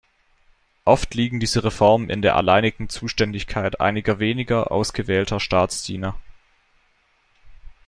[0.83, 6.19] Oft liegen diese Reformen in der alleinigen Zuständigkeit einiger weniger ausgewählter Staatsdiener.